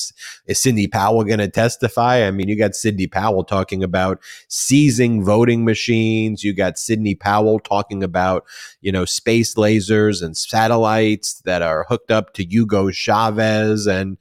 is 0.48 0.60
Sidney 0.60 0.88
Powell 0.88 1.24
going 1.26 1.40
to 1.40 1.50
testify? 1.50 2.26
I 2.26 2.32
mean, 2.32 2.48
you 2.48 2.58
got 2.58 2.76
Sidney 2.76 3.08
Powell 3.08 3.44
talking 3.44 3.84
about 3.84 4.22
seizing 4.48 5.24
voting 5.24 5.66
machines. 5.66 6.44
You 6.44 6.54
got 6.54 6.80
Sidney 6.80 7.14
Powell 7.14 7.60
talking 7.60 8.04
about 8.04 8.46
you 8.82 8.92
know 8.92 9.04
space 9.04 9.56
lasers 9.56 10.24
and 10.24 10.36
satellites 10.36 11.42
that 11.42 11.62
are 11.62 11.86
hooked 11.90 12.10
up 12.10 12.34
to 12.36 12.46
Hugo 12.46 12.90
Chavez 12.90 13.86
and 13.86 14.18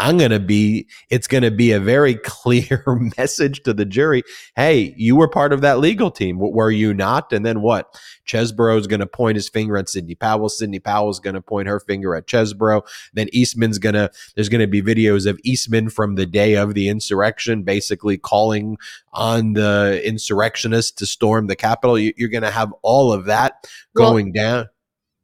I'm 0.00 0.16
going 0.16 0.30
to 0.30 0.40
be, 0.40 0.88
it's 1.10 1.26
going 1.26 1.42
to 1.42 1.50
be 1.50 1.72
a 1.72 1.78
very 1.78 2.14
clear 2.24 2.82
message 3.18 3.62
to 3.64 3.74
the 3.74 3.84
jury. 3.84 4.22
Hey, 4.56 4.94
you 4.96 5.14
were 5.14 5.28
part 5.28 5.52
of 5.52 5.60
that 5.60 5.78
legal 5.78 6.10
team. 6.10 6.38
Were 6.38 6.70
you 6.70 6.94
not? 6.94 7.32
And 7.32 7.44
then 7.44 7.60
what? 7.60 8.00
Chesebro 8.26 8.78
is 8.78 8.86
going 8.86 9.00
to 9.00 9.06
point 9.06 9.36
his 9.36 9.48
finger 9.48 9.76
at 9.76 9.88
Sidney 9.88 10.14
Powell. 10.14 10.48
Sidney 10.48 10.78
Powell 10.78 11.10
is 11.10 11.20
going 11.20 11.34
to 11.34 11.42
point 11.42 11.68
her 11.68 11.78
finger 11.78 12.14
at 12.14 12.26
Chesebro. 12.26 12.82
Then 13.12 13.28
Eastman's 13.32 13.78
going 13.78 13.94
to, 13.94 14.10
there's 14.34 14.48
going 14.48 14.62
to 14.62 14.66
be 14.66 14.80
videos 14.80 15.28
of 15.28 15.38
Eastman 15.44 15.90
from 15.90 16.14
the 16.14 16.26
day 16.26 16.54
of 16.56 16.72
the 16.74 16.88
insurrection, 16.88 17.62
basically 17.62 18.16
calling 18.16 18.78
on 19.12 19.52
the 19.52 20.00
insurrectionists 20.04 20.92
to 20.92 21.06
storm 21.06 21.46
the 21.46 21.56
Capitol. 21.56 21.98
You're 21.98 22.28
going 22.28 22.42
to 22.42 22.50
have 22.50 22.72
all 22.82 23.12
of 23.12 23.26
that 23.26 23.66
going 23.94 24.32
well, 24.34 24.44
down. 24.44 24.68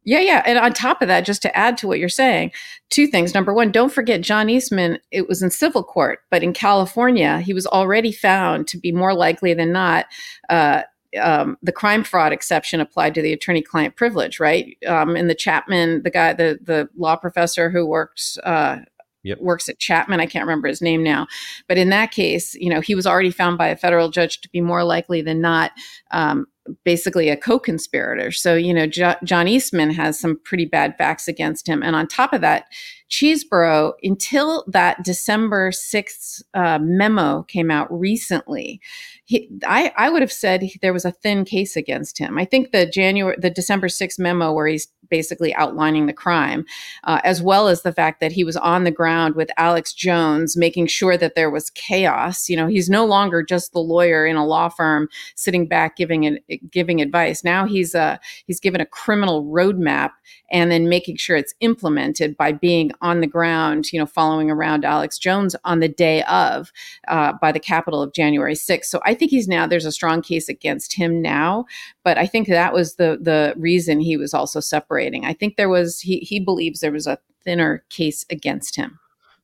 Yeah, 0.06 0.20
yeah. 0.20 0.42
And 0.46 0.56
on 0.56 0.72
top 0.72 1.02
of 1.02 1.08
that, 1.08 1.26
just 1.26 1.42
to 1.42 1.56
add 1.56 1.76
to 1.78 1.88
what 1.88 1.98
you're 1.98 2.08
saying, 2.08 2.52
two 2.90 3.08
things. 3.08 3.34
Number 3.34 3.52
one, 3.52 3.72
don't 3.72 3.92
forget 3.92 4.20
John 4.20 4.48
Eastman, 4.48 4.98
it 5.10 5.28
was 5.28 5.42
in 5.42 5.50
civil 5.50 5.82
court, 5.82 6.20
but 6.30 6.44
in 6.44 6.52
California, 6.52 7.40
he 7.40 7.52
was 7.52 7.66
already 7.66 8.12
found 8.12 8.68
to 8.68 8.78
be 8.78 8.92
more 8.92 9.14
likely 9.14 9.52
than 9.52 9.72
not. 9.72 10.06
Uh, 10.48 10.82
um, 11.20 11.58
the 11.60 11.72
crime 11.72 12.04
fraud 12.04 12.32
exception 12.32 12.80
applied 12.80 13.14
to 13.16 13.22
the 13.22 13.32
attorney-client 13.32 13.96
privilege, 13.96 14.38
right? 14.38 14.76
Um, 14.86 15.16
and 15.16 15.28
the 15.28 15.34
Chapman, 15.34 16.02
the 16.04 16.10
guy, 16.10 16.32
the 16.32 16.58
the 16.62 16.88
law 16.96 17.16
professor 17.16 17.68
who 17.68 17.84
works 17.84 18.38
uh, 18.44 18.78
Yep. 19.22 19.40
works 19.40 19.68
at 19.68 19.80
Chapman. 19.80 20.20
I 20.20 20.26
can't 20.26 20.46
remember 20.46 20.68
his 20.68 20.80
name 20.80 21.02
now, 21.02 21.26
but 21.66 21.78
in 21.78 21.88
that 21.88 22.12
case, 22.12 22.54
you 22.54 22.70
know, 22.70 22.80
he 22.80 22.94
was 22.94 23.08
already 23.08 23.32
found 23.32 23.58
by 23.58 23.66
a 23.66 23.76
federal 23.76 24.08
judge 24.08 24.40
to 24.42 24.48
be 24.50 24.60
more 24.60 24.84
likely 24.84 25.20
than 25.20 25.40
not 25.40 25.72
um, 26.12 26.46
basically 26.84 27.28
a 27.28 27.36
co-conspirator. 27.36 28.30
So, 28.32 28.54
you 28.54 28.72
know, 28.72 28.86
jo- 28.86 29.16
John 29.24 29.48
Eastman 29.48 29.90
has 29.90 30.18
some 30.18 30.38
pretty 30.44 30.64
bad 30.64 30.96
facts 30.96 31.28
against 31.28 31.66
him. 31.66 31.82
And 31.82 31.96
on 31.96 32.06
top 32.06 32.32
of 32.32 32.40
that, 32.40 32.66
Chesebro, 33.10 33.92
until 34.02 34.64
that 34.66 35.04
December 35.04 35.70
6th 35.70 36.42
uh, 36.54 36.78
memo 36.80 37.42
came 37.44 37.70
out 37.70 37.86
recently, 37.90 38.80
he, 39.24 39.48
I, 39.64 39.92
I 39.96 40.10
would 40.10 40.22
have 40.22 40.32
said 40.32 40.64
there 40.82 40.92
was 40.92 41.04
a 41.04 41.12
thin 41.12 41.44
case 41.44 41.76
against 41.76 42.18
him. 42.18 42.38
I 42.38 42.44
think 42.44 42.72
the 42.72 42.86
January, 42.86 43.36
the 43.38 43.50
December 43.50 43.88
6th 43.88 44.18
memo 44.18 44.52
where 44.52 44.66
he's 44.66 44.88
basically 45.08 45.54
outlining 45.54 46.06
the 46.06 46.12
crime, 46.12 46.64
uh, 47.04 47.20
as 47.24 47.42
well 47.42 47.68
as 47.68 47.82
the 47.82 47.92
fact 47.92 48.20
that 48.20 48.32
he 48.32 48.44
was 48.44 48.56
on 48.56 48.84
the 48.84 48.90
ground 48.90 49.34
with 49.34 49.50
Alex 49.56 49.92
Jones, 49.92 50.56
making 50.56 50.86
sure 50.86 51.16
that 51.16 51.34
there 51.34 51.50
was 51.50 51.70
chaos. 51.70 52.48
You 52.48 52.56
know, 52.56 52.66
he's 52.66 52.90
no 52.90 53.04
longer 53.04 53.42
just 53.42 53.72
the 53.72 53.80
lawyer 53.80 54.26
in 54.26 54.36
a 54.36 54.46
law 54.46 54.68
firm 54.68 55.08
sitting 55.34 55.66
back 55.66 55.96
giving 55.96 56.24
it, 56.24 56.70
giving 56.70 57.00
advice. 57.00 57.44
Now 57.44 57.66
he's 57.66 57.94
a 57.94 58.00
uh, 58.00 58.16
he's 58.46 58.60
given 58.60 58.80
a 58.80 58.86
criminal 58.86 59.44
roadmap 59.44 60.10
and 60.50 60.70
then 60.70 60.88
making 60.88 61.16
sure 61.16 61.36
it's 61.36 61.54
implemented 61.60 62.36
by 62.36 62.52
being 62.52 62.92
on 63.00 63.20
the 63.20 63.26
ground. 63.26 63.92
You 63.92 64.00
know, 64.00 64.06
following 64.06 64.50
around 64.50 64.84
Alex 64.84 65.18
Jones 65.18 65.56
on 65.64 65.80
the 65.80 65.88
day 65.88 66.22
of 66.24 66.72
uh, 67.08 67.32
by 67.40 67.52
the 67.52 67.60
Capitol 67.60 68.02
of 68.02 68.12
January 68.12 68.54
6th. 68.54 68.84
So 68.84 69.00
I 69.04 69.14
think 69.14 69.30
he's 69.30 69.48
now 69.48 69.66
there's 69.66 69.86
a 69.86 69.92
strong 69.92 70.22
case 70.22 70.48
against 70.48 70.94
him 70.94 71.22
now, 71.22 71.66
but 72.04 72.18
I 72.18 72.26
think 72.26 72.48
that 72.48 72.72
was 72.72 72.96
the 72.96 73.18
the 73.20 73.54
reason 73.56 74.00
he 74.00 74.16
was 74.16 74.34
also 74.34 74.60
I 74.98 75.32
think 75.32 75.56
there 75.56 75.68
was 75.68 76.00
he 76.00 76.18
he 76.18 76.40
believes 76.40 76.80
there 76.80 76.92
was 76.92 77.06
a 77.06 77.18
thinner 77.44 77.84
case 77.90 78.24
against 78.30 78.76
him. 78.76 78.98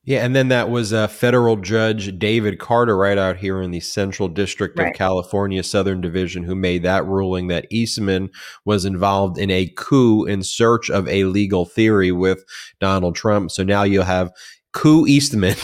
Yeah, 0.05 0.25
and 0.25 0.35
then 0.35 0.49
that 0.49 0.69
was 0.69 0.93
uh, 0.93 1.07
federal 1.07 1.57
judge 1.57 2.19
David 2.19 2.59
Carter, 2.59 2.97
right 2.97 3.17
out 3.17 3.37
here 3.37 3.63
in 3.63 3.71
the 3.71 3.79
Central 3.79 4.27
District 4.27 4.77
right. 4.77 4.89
of 4.89 4.95
California, 4.95 5.63
Southern 5.63 6.01
Division, 6.01 6.43
who 6.43 6.57
made 6.57 6.83
that 6.83 7.07
ruling 7.07 7.47
that 7.49 7.69
Eastman 7.71 8.29
was 8.65 8.85
involved 8.85 9.39
in 9.39 9.49
a 9.49 9.73
coup 9.77 10.25
in 10.25 10.43
search 10.43 10.91
of 10.91 11.07
a 11.07 11.25
legal 11.25 11.65
theory 11.65 12.11
with 12.11 12.45
Donald 12.81 13.15
Trump. 13.15 13.53
So 13.53 13.63
now 13.63 13.85
you'll 13.85 14.03
have 14.03 14.33
coup 14.73 15.07
Eastman 15.07 15.55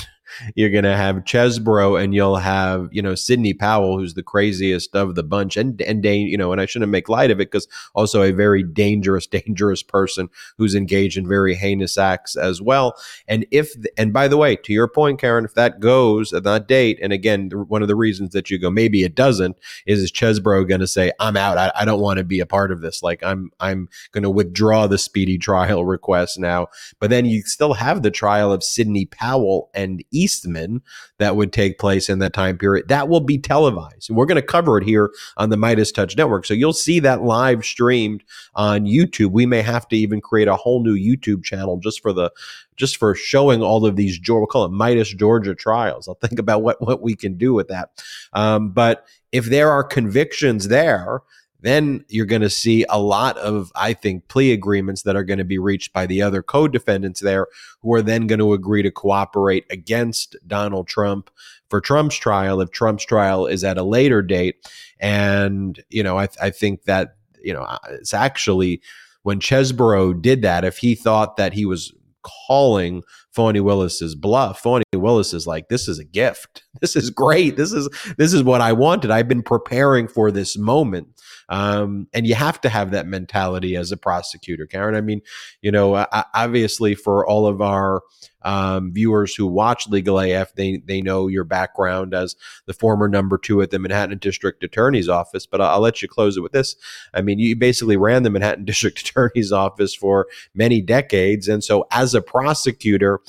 you're 0.54 0.70
going 0.70 0.84
to 0.84 0.96
have 0.96 1.16
Chesebro 1.16 2.02
and 2.02 2.14
you'll 2.14 2.36
have, 2.36 2.88
you 2.92 3.02
know, 3.02 3.14
Sidney 3.14 3.54
Powell, 3.54 3.98
who's 3.98 4.14
the 4.14 4.22
craziest 4.22 4.94
of 4.94 5.14
the 5.14 5.22
bunch. 5.22 5.56
And, 5.56 5.80
and, 5.82 6.04
you 6.04 6.36
know, 6.36 6.52
and 6.52 6.60
I 6.60 6.66
shouldn't 6.66 6.90
make 6.90 7.08
light 7.08 7.30
of 7.30 7.40
it 7.40 7.50
because 7.50 7.68
also 7.94 8.22
a 8.22 8.32
very 8.32 8.62
dangerous, 8.62 9.26
dangerous 9.38 9.82
person 9.82 10.28
who's 10.56 10.74
engaged 10.74 11.16
in 11.16 11.28
very 11.28 11.54
heinous 11.54 11.98
acts 11.98 12.36
as 12.36 12.62
well. 12.62 12.94
And 13.26 13.46
if, 13.50 13.72
and 13.96 14.12
by 14.12 14.28
the 14.28 14.36
way, 14.36 14.56
to 14.56 14.72
your 14.72 14.88
point, 14.88 15.20
Karen, 15.20 15.44
if 15.44 15.54
that 15.54 15.80
goes 15.80 16.32
at 16.32 16.44
that 16.44 16.68
date, 16.68 16.98
and 17.02 17.12
again, 17.12 17.50
one 17.50 17.82
of 17.82 17.88
the 17.88 17.96
reasons 17.96 18.30
that 18.32 18.50
you 18.50 18.58
go, 18.58 18.70
maybe 18.70 19.02
it 19.02 19.14
doesn't, 19.14 19.56
is, 19.86 20.00
is 20.02 20.12
Chesebro 20.12 20.68
going 20.68 20.80
to 20.80 20.86
say, 20.86 21.12
I'm 21.20 21.36
out. 21.36 21.58
I, 21.58 21.72
I 21.74 21.84
don't 21.84 22.00
want 22.00 22.18
to 22.18 22.24
be 22.24 22.40
a 22.40 22.46
part 22.46 22.72
of 22.72 22.80
this. 22.80 23.02
Like 23.02 23.22
I'm, 23.22 23.50
I'm 23.60 23.88
going 24.12 24.22
to 24.22 24.30
withdraw 24.30 24.86
the 24.86 24.98
speedy 24.98 25.38
trial 25.38 25.84
request 25.98 26.38
now. 26.38 26.68
But 27.00 27.10
then 27.10 27.26
you 27.26 27.42
still 27.42 27.74
have 27.74 28.02
the 28.02 28.10
trial 28.10 28.52
of 28.52 28.62
Sidney 28.62 29.06
Powell 29.06 29.70
and 29.74 30.04
Eastman 30.28 30.82
that 31.16 31.36
would 31.36 31.52
take 31.52 31.78
place 31.78 32.10
in 32.10 32.18
that 32.18 32.34
time 32.34 32.58
period. 32.58 32.88
That 32.88 33.08
will 33.08 33.20
be 33.20 33.38
televised. 33.38 34.10
And 34.10 34.16
we're 34.16 34.26
going 34.26 34.40
to 34.40 34.46
cover 34.46 34.76
it 34.76 34.84
here 34.84 35.10
on 35.38 35.48
the 35.48 35.56
MeidasTouch 35.56 36.16
Network. 36.16 36.44
So 36.44 36.52
you'll 36.52 36.74
see 36.74 37.00
that 37.00 37.22
live 37.22 37.64
streamed 37.64 38.22
on 38.54 38.84
YouTube. 38.84 39.30
We 39.30 39.46
may 39.46 39.62
have 39.62 39.88
to 39.88 39.96
even 39.96 40.20
create 40.20 40.48
a 40.48 40.56
whole 40.56 40.82
new 40.82 40.94
YouTube 40.94 41.44
channel 41.44 41.78
just 41.78 42.02
for 42.02 42.12
the 42.12 42.30
just 42.76 42.98
for 42.98 43.14
showing 43.14 43.62
all 43.62 43.84
of 43.86 43.96
these 43.96 44.20
we'll 44.28 44.46
call 44.46 44.64
it 44.64 44.70
Meidas 44.70 45.16
Georgia 45.16 45.54
trials. 45.54 46.06
I'll 46.06 46.14
think 46.14 46.38
about 46.38 46.62
what 46.62 46.80
what 46.80 47.00
we 47.00 47.16
can 47.16 47.38
do 47.38 47.54
with 47.54 47.68
that. 47.68 47.90
Um, 48.34 48.70
but 48.70 49.06
if 49.32 49.46
there 49.46 49.70
are 49.70 49.82
convictions 49.82 50.68
there 50.68 51.22
then 51.60 52.04
you're 52.08 52.26
going 52.26 52.42
to 52.42 52.50
see 52.50 52.84
a 52.88 53.00
lot 53.00 53.36
of, 53.38 53.72
I 53.74 53.92
think, 53.92 54.28
plea 54.28 54.52
agreements 54.52 55.02
that 55.02 55.16
are 55.16 55.24
going 55.24 55.38
to 55.38 55.44
be 55.44 55.58
reached 55.58 55.92
by 55.92 56.06
the 56.06 56.22
other 56.22 56.42
co 56.42 56.68
defendants 56.68 57.20
there 57.20 57.48
who 57.82 57.92
are 57.94 58.02
then 58.02 58.26
going 58.26 58.38
to 58.38 58.52
agree 58.52 58.82
to 58.82 58.90
cooperate 58.90 59.64
against 59.70 60.36
Donald 60.46 60.86
Trump 60.86 61.30
for 61.68 61.80
Trump's 61.80 62.16
trial 62.16 62.60
if 62.60 62.70
Trump's 62.70 63.04
trial 63.04 63.46
is 63.46 63.64
at 63.64 63.78
a 63.78 63.82
later 63.82 64.22
date. 64.22 64.68
And, 65.00 65.82
you 65.90 66.02
know, 66.02 66.18
I, 66.18 66.26
th- 66.26 66.38
I 66.40 66.50
think 66.50 66.84
that, 66.84 67.16
you 67.42 67.52
know, 67.52 67.62
uh, 67.62 67.78
it's 67.90 68.14
actually 68.14 68.80
when 69.22 69.40
Chesebro 69.40 70.20
did 70.20 70.42
that, 70.42 70.64
if 70.64 70.78
he 70.78 70.94
thought 70.94 71.36
that 71.36 71.52
he 71.52 71.66
was 71.66 71.92
calling 72.22 73.02
Fani 73.38 73.60
Willis's 73.60 74.16
bluff. 74.16 74.58
Fani 74.58 74.82
Willis 74.92 75.32
is 75.32 75.46
like, 75.46 75.68
this 75.68 75.86
is 75.86 76.00
a 76.00 76.04
gift. 76.04 76.64
This 76.80 76.94
is 76.94 77.10
great. 77.10 77.56
This 77.56 77.72
is 77.72 77.88
this 78.18 78.32
is 78.32 78.44
what 78.44 78.60
I 78.60 78.72
wanted. 78.72 79.10
I've 79.10 79.26
been 79.26 79.42
preparing 79.42 80.06
for 80.06 80.30
this 80.30 80.56
moment. 80.56 81.08
Um, 81.48 82.06
and 82.12 82.24
you 82.24 82.36
have 82.36 82.60
to 82.60 82.68
have 82.68 82.92
that 82.92 83.06
mentality 83.06 83.74
as 83.74 83.90
a 83.90 83.96
prosecutor, 83.96 84.64
Karen. 84.64 84.94
I 84.94 85.00
mean, 85.00 85.20
you 85.60 85.72
know, 85.72 86.06
obviously 86.34 86.94
for 86.94 87.26
all 87.26 87.46
of 87.46 87.60
our 87.60 88.02
um, 88.42 88.92
viewers 88.92 89.34
who 89.34 89.46
watch 89.46 89.88
Legal 89.88 90.20
AF, 90.20 90.54
they 90.54 90.80
they 90.86 91.00
know 91.00 91.26
your 91.26 91.44
background 91.44 92.14
as 92.14 92.36
the 92.66 92.72
former 92.72 93.08
number 93.08 93.36
two 93.36 93.60
at 93.62 93.70
the 93.70 93.78
Manhattan 93.78 94.18
District 94.18 94.62
Attorney's 94.62 95.08
Office. 95.08 95.46
But 95.46 95.60
I'll, 95.60 95.70
I'll 95.70 95.80
let 95.80 96.02
you 96.02 96.08
close 96.08 96.36
it 96.36 96.42
with 96.42 96.52
this. 96.52 96.76
I 97.12 97.20
mean, 97.20 97.38
you 97.38 97.56
basically 97.56 97.96
ran 97.96 98.22
the 98.22 98.30
Manhattan 98.30 98.64
District 98.66 99.00
Attorney's 99.00 99.50
Office 99.50 99.94
for 99.94 100.26
many 100.54 100.80
decades, 100.80 101.48
and 101.48 101.64
so 101.64 101.86
as 101.90 102.14
a 102.14 102.22
prosecutor, 102.22 103.20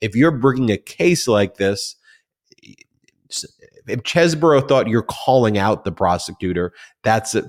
if 0.00 0.14
you're 0.14 0.30
bringing 0.30 0.70
a 0.70 0.76
case 0.76 1.26
like 1.26 1.56
this 1.56 1.96
if 3.86 4.02
Chesebro 4.02 4.66
thought 4.66 4.88
you're 4.88 5.02
calling 5.02 5.58
out 5.58 5.84
the 5.84 5.92
prosecutor, 5.92 6.72
that's 7.02 7.34
a, 7.34 7.44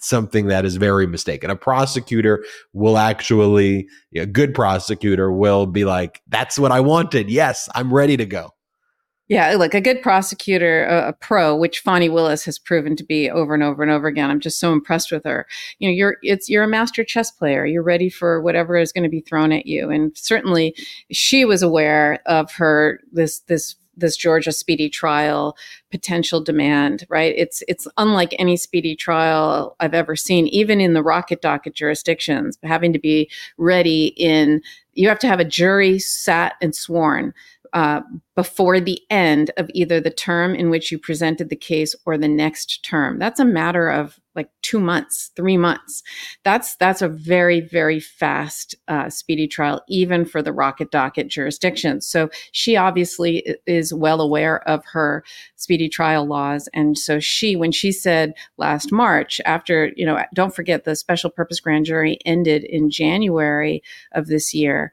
something 0.00 0.46
that 0.46 0.64
is 0.64 0.76
very 0.76 1.06
mistaken. 1.06 1.50
A 1.50 1.56
prosecutor 1.56 2.44
will 2.72 2.98
actually, 2.98 3.88
a 4.14 4.26
good 4.26 4.54
prosecutor 4.54 5.32
will 5.32 5.66
be 5.66 5.84
like, 5.84 6.20
"That's 6.28 6.58
what 6.58 6.72
I 6.72 6.80
wanted. 6.80 7.30
Yes, 7.30 7.68
I'm 7.74 7.92
ready 7.92 8.16
to 8.16 8.26
go." 8.26 8.50
Yeah, 9.32 9.54
like 9.54 9.72
a 9.72 9.80
good 9.80 10.02
prosecutor, 10.02 10.84
a, 10.84 11.08
a, 11.08 11.12
pro, 11.14 11.56
which 11.56 11.78
Fani 11.78 12.10
Willis 12.10 12.44
has 12.44 12.58
proven 12.58 12.96
to 12.96 13.02
be 13.02 13.30
over 13.30 13.54
and 13.54 13.62
over 13.62 13.82
and 13.82 13.90
over 13.90 14.06
again. 14.06 14.30
I'm 14.30 14.40
just 14.40 14.60
so 14.60 14.74
impressed 14.74 15.10
with 15.10 15.24
her. 15.24 15.46
You 15.78 15.88
know, 15.88 15.94
you're 15.94 16.16
it's 16.20 16.50
you're 16.50 16.64
a 16.64 16.68
master 16.68 17.02
chess 17.02 17.30
player. 17.30 17.64
You're 17.64 17.82
ready 17.82 18.10
for 18.10 18.42
whatever 18.42 18.76
is 18.76 18.92
going 18.92 19.04
to 19.04 19.08
be 19.08 19.22
thrown 19.22 19.50
at 19.50 19.64
you. 19.64 19.88
And 19.88 20.14
certainly, 20.14 20.76
she 21.10 21.46
was 21.46 21.62
aware 21.62 22.20
of 22.26 22.52
her 22.52 23.00
this 23.10 23.38
this 23.48 23.76
this 23.96 24.18
Georgia 24.18 24.52
speedy 24.52 24.90
trial 24.90 25.56
potential 25.90 26.42
demand, 26.42 27.06
right? 27.08 27.34
It's 27.34 27.62
it's 27.68 27.88
unlike 27.96 28.34
any 28.38 28.58
speedy 28.58 28.94
trial 28.94 29.76
I've 29.80 29.94
ever 29.94 30.14
seen, 30.14 30.46
even 30.48 30.78
in 30.78 30.92
the 30.92 31.02
rocket 31.02 31.40
docket 31.40 31.74
jurisdictions, 31.74 32.58
having 32.64 32.92
to 32.92 32.98
be 32.98 33.30
ready 33.56 34.08
in 34.18 34.60
you 34.92 35.08
have 35.08 35.20
to 35.20 35.26
have 35.26 35.40
a 35.40 35.44
jury 35.46 35.98
sat 35.98 36.52
and 36.60 36.74
sworn 36.74 37.32
uh, 37.72 38.00
before 38.34 38.80
the 38.80 39.00
end 39.10 39.50
of 39.56 39.70
either 39.74 40.00
the 40.00 40.10
term 40.10 40.54
in 40.54 40.70
which 40.70 40.90
you 40.90 40.98
presented 40.98 41.48
the 41.48 41.56
case 41.56 41.94
or 42.06 42.16
the 42.16 42.28
next 42.28 42.84
term. 42.84 43.18
That's 43.18 43.40
a 43.40 43.44
matter 43.44 43.88
of 43.88 44.18
like 44.34 44.48
two 44.62 44.80
months, 44.80 45.30
three 45.36 45.56
months. 45.56 46.02
That's 46.44 46.76
that's 46.76 47.02
a 47.02 47.08
very 47.08 47.60
very 47.60 48.00
fast 48.00 48.74
uh, 48.88 49.10
speedy 49.10 49.46
trial, 49.46 49.82
even 49.88 50.24
for 50.24 50.42
the 50.42 50.52
rocket 50.52 50.90
docket 50.90 51.28
jurisdictions. 51.28 52.06
So 52.06 52.30
she 52.52 52.76
obviously 52.76 53.56
is 53.66 53.92
well 53.92 54.20
aware 54.20 54.66
of 54.68 54.84
her 54.92 55.24
speedy 55.56 55.88
trial 55.88 56.24
laws, 56.26 56.68
and 56.72 56.96
so 56.96 57.20
she, 57.20 57.56
when 57.56 57.72
she 57.72 57.92
said 57.92 58.32
last 58.56 58.90
March, 58.90 59.40
after 59.44 59.92
you 59.96 60.06
know, 60.06 60.22
don't 60.34 60.54
forget 60.54 60.84
the 60.84 60.96
special 60.96 61.30
purpose 61.30 61.60
grand 61.60 61.84
jury 61.86 62.18
ended 62.24 62.64
in 62.64 62.90
January 62.90 63.82
of 64.12 64.26
this 64.26 64.54
year, 64.54 64.92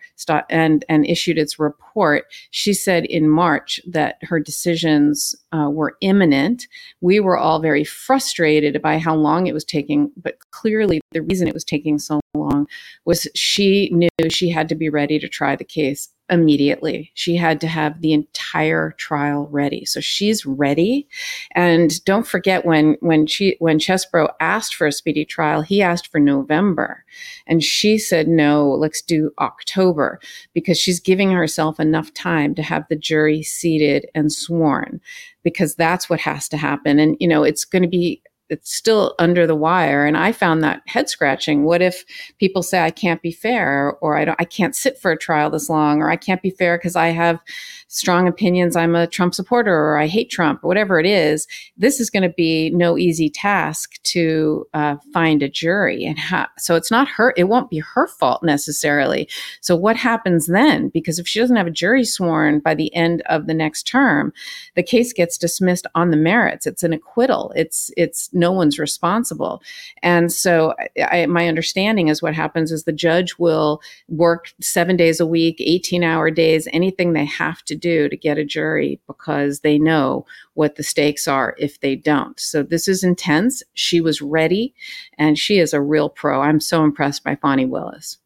and 0.50 0.84
and 0.90 1.06
issued 1.06 1.38
its 1.38 1.60
report. 1.60 2.26
She 2.52 2.74
said 2.74 3.06
in 3.06 3.29
March 3.30 3.80
that 3.88 4.18
her 4.24 4.40
decisions 4.40 5.36
uh, 5.52 5.70
were 5.70 5.98
imminent. 6.02 6.68
We 7.02 7.20
were 7.20 7.38
all 7.38 7.60
very 7.60 7.84
frustrated 7.84 8.82
by 8.82 9.00
how 9.00 9.16
long 9.16 9.48
it 9.48 9.54
was 9.54 9.66
taking, 9.66 10.12
but 10.16 10.38
clearly 10.52 11.02
the 11.12 11.22
reason 11.22 11.48
it 11.48 11.54
was 11.54 11.64
taking 11.64 12.00
so 12.00 12.20
long 12.36 12.68
was 13.06 13.28
she 13.36 13.90
knew 13.92 14.10
she 14.30 14.50
had 14.50 14.70
to 14.70 14.76
be 14.76 14.90
ready 14.90 15.20
to 15.20 15.28
try 15.28 15.56
the 15.56 15.64
case 15.64 16.10
immediately. 16.30 17.12
She 17.16 17.36
had 17.36 17.60
to 17.62 17.68
have 17.68 18.02
the 18.02 18.14
entire 18.14 18.92
trial 18.98 19.48
ready. 19.52 19.86
So 19.86 20.00
she's 20.00 20.46
ready. 20.46 21.08
And 21.56 22.04
don't 22.06 22.28
forget 22.28 22.66
when 22.66 22.98
when 23.00 23.26
she 23.26 23.56
when 23.60 23.80
Chesebro 23.80 24.32
asked 24.40 24.76
for 24.76 24.88
a 24.88 24.92
speedy 24.92 25.26
trial, 25.26 25.62
he 25.62 25.82
asked 25.82 26.12
for 26.12 26.20
November. 26.20 27.04
And 27.48 27.64
she 27.64 27.98
said, 27.98 28.28
no, 28.28 28.70
let's 28.70 29.02
do 29.02 29.32
October 29.40 30.20
because 30.54 30.78
she's 30.78 31.00
giving 31.00 31.32
herself 31.32 31.80
enough 31.80 32.14
time 32.14 32.56
to 32.56 32.62
have 32.62 32.86
the 32.90 32.96
jury 32.96 33.42
seated 33.42 34.08
and 34.14 34.32
sworn 34.32 35.02
because 35.44 35.76
that's 35.76 36.10
what 36.10 36.20
has 36.20 36.50
to 36.50 36.58
happen. 36.58 37.00
And, 37.00 37.16
you 37.20 37.28
know, 37.28 37.44
it's 37.44 37.66
going 37.66 37.84
to 37.84 37.90
be 37.90 38.22
it's 38.50 38.74
still 38.76 39.16
under 39.20 39.46
the 39.46 39.56
wire. 39.56 40.06
And 40.06 40.18
i 40.18 40.32
found 40.32 40.64
that 40.64 40.82
head 40.88 41.10
scratching. 41.10 41.64
What 41.64 41.82
if 41.82 42.04
people 42.40 42.64
say 42.64 42.80
i 42.80 42.92
can't 42.92 43.22
be 43.22 43.32
fair 43.32 43.98
or 44.02 44.18
i 44.18 44.26
don't 44.26 44.40
i 44.40 44.46
can't 44.46 44.76
sit 44.76 44.98
for 45.00 45.12
a 45.12 45.18
trial 45.18 45.50
this 45.50 45.70
long 45.70 46.02
or 46.02 46.10
i 46.10 46.16
can't 46.16 46.42
be 46.42 46.50
fair 46.50 46.78
because 46.78 46.96
i 46.96 47.08
have 47.08 47.40
strong 47.88 48.28
opinions. 48.28 48.76
I'm 48.76 48.96
a 48.96 49.08
trump 49.08 49.34
supporter 49.34 49.74
or 49.74 49.98
i 49.98 50.08
hate 50.08 50.30
trump 50.30 50.64
or 50.64 50.68
whatever 50.68 51.00
it 51.00 51.06
is 51.06 51.48
this 51.78 52.00
is 52.00 52.10
going 52.10 52.24
to 52.24 52.30
be 52.30 52.70
no 52.72 52.98
easy 52.98 53.30
task 53.30 54.02
to 54.04 54.66
uh, 54.74 54.96
find 55.14 55.42
a 55.44 55.50
jury. 55.50 56.06
And 56.06 56.18
ha- 56.18 56.50
so 56.58 56.76
it's 56.76 56.92
not 56.92 57.08
her 57.08 57.34
it 57.38 57.46
won't 57.46 57.70
be 57.70 57.80
her 57.80 58.08
fault 58.08 58.44
necessarily. 58.44 59.30
So 59.62 59.76
what 59.76 59.96
happens 59.96 60.48
then? 60.48 60.90
Because 60.90 61.20
if 61.20 61.28
she 61.28 61.40
doesn't 61.40 61.56
have 61.56 61.68
a 61.68 61.72
jury 61.72 62.06
sworn 62.06 62.60
by 62.60 62.76
the 62.76 62.94
end 62.96 63.22
of 63.28 63.48
the 63.48 63.54
next 63.54 63.84
term 63.84 64.34
the 64.76 64.84
case 64.84 65.14
gets 65.14 65.38
dismissed 65.38 65.88
on 65.96 66.12
the 66.12 66.18
merits. 66.18 66.66
It's 66.66 66.84
an 66.84 66.94
acquittal. 66.94 67.52
It's 67.56 67.92
it's 67.98 68.30
no 68.40 68.52
one's 68.52 68.80
responsible. 68.80 69.62
And 70.02 70.32
so 70.32 70.74
I, 71.12 71.26
my 71.26 71.48
understanding 71.48 72.08
is 72.08 72.22
what 72.22 72.34
happens 72.34 72.72
is 72.72 72.84
the 72.84 72.92
judge 72.92 73.38
will 73.38 73.82
work 74.08 74.54
seven 74.62 74.96
days 74.96 75.20
a 75.20 75.26
week, 75.26 75.58
18 75.60 76.04
hour 76.04 76.32
days, 76.32 76.68
anything 76.72 77.14
they 77.14 77.26
have 77.26 77.64
to 77.66 77.76
do 77.76 78.10
to 78.10 78.18
get 78.18 78.38
a 78.38 78.46
jury 78.46 79.00
because 79.08 79.60
they 79.60 79.78
know 79.78 80.26
what 80.54 80.76
the 80.76 80.84
stakes 80.84 81.28
are 81.28 81.56
if 81.58 81.80
they 81.82 81.96
don't. 81.96 82.40
So 82.40 82.64
this 82.64 82.88
is 82.88 83.04
intense. 83.04 83.62
She 83.74 84.02
was 84.02 84.22
ready 84.22 84.74
and 85.18 85.38
she 85.38 85.60
is 85.60 85.74
a 85.74 85.82
real 85.82 86.10
pro. 86.10 86.42
I'm 86.42 86.60
so 86.60 86.84
impressed 86.84 87.24
by 87.24 87.36
Fani 87.36 87.66
Willis. 87.66 88.18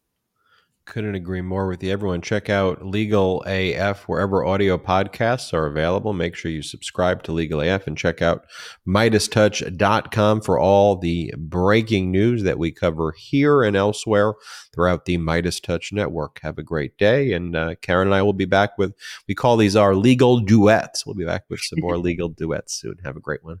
Couldn't 0.86 1.14
agree 1.14 1.40
more 1.40 1.66
with 1.66 1.82
you. 1.82 1.90
Everyone, 1.90 2.20
check 2.20 2.50
out 2.50 2.84
Legal 2.84 3.42
AF 3.46 4.02
wherever 4.02 4.44
audio 4.44 4.76
podcasts 4.76 5.54
are 5.54 5.64
available. 5.64 6.12
Make 6.12 6.34
sure 6.34 6.50
you 6.50 6.60
subscribe 6.60 7.22
to 7.22 7.32
Legal 7.32 7.62
AF 7.62 7.86
and 7.86 7.96
check 7.96 8.20
out 8.20 8.44
MeidasTouch.com 8.86 10.42
for 10.42 10.58
all 10.58 10.96
the 10.96 11.32
breaking 11.38 12.10
news 12.10 12.42
that 12.42 12.58
we 12.58 12.70
cover 12.70 13.14
here 13.16 13.62
and 13.62 13.76
elsewhere 13.76 14.34
throughout 14.74 15.06
the 15.06 15.16
MeidasTouch 15.16 15.90
network. 15.90 16.40
Have 16.42 16.58
a 16.58 16.62
great 16.62 16.98
day. 16.98 17.32
And 17.32 17.56
uh, 17.56 17.76
Karen 17.80 18.08
and 18.08 18.14
I 18.14 18.20
will 18.20 18.34
be 18.34 18.44
back 18.44 18.76
with, 18.76 18.92
we 19.26 19.34
call 19.34 19.56
these 19.56 19.76
our 19.76 19.94
legal 19.94 20.38
duets. 20.38 21.06
We'll 21.06 21.14
be 21.14 21.24
back 21.24 21.44
with 21.48 21.60
some 21.60 21.78
more 21.80 21.96
legal 22.08 22.28
duets 22.28 22.74
soon. 22.78 22.96
Have 23.04 23.16
a 23.16 23.20
great 23.20 23.42
one. 23.42 23.60